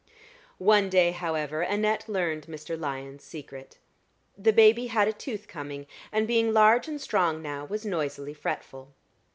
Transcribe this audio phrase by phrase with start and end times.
[0.57, 2.75] One day, however, Annette learned Mr.
[2.75, 3.77] Lyon's secret.
[4.35, 8.95] The baby had a tooth coming, and being large and strong now, was noisily fretful.